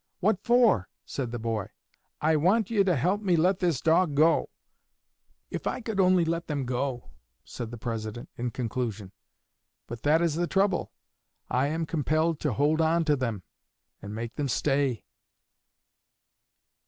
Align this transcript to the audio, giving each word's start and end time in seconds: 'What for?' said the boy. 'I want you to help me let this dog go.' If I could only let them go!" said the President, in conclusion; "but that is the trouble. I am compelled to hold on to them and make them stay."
'What 0.19 0.43
for?' 0.43 0.89
said 1.05 1.29
the 1.31 1.37
boy. 1.37 1.67
'I 2.21 2.37
want 2.37 2.71
you 2.71 2.83
to 2.83 2.95
help 2.95 3.21
me 3.21 3.35
let 3.35 3.59
this 3.59 3.79
dog 3.81 4.15
go.' 4.15 4.49
If 5.51 5.67
I 5.67 5.79
could 5.79 5.99
only 5.99 6.25
let 6.25 6.47
them 6.47 6.65
go!" 6.65 7.11
said 7.43 7.69
the 7.69 7.77
President, 7.77 8.27
in 8.35 8.49
conclusion; 8.49 9.11
"but 9.85 10.01
that 10.01 10.19
is 10.19 10.33
the 10.33 10.47
trouble. 10.47 10.91
I 11.51 11.67
am 11.67 11.85
compelled 11.85 12.39
to 12.39 12.53
hold 12.53 12.81
on 12.81 13.05
to 13.05 13.15
them 13.15 13.43
and 14.01 14.15
make 14.15 14.33
them 14.37 14.47
stay." 14.47 15.03